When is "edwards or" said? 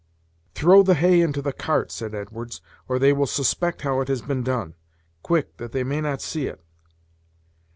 2.15-2.97